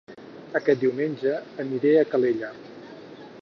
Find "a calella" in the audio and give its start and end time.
2.01-2.51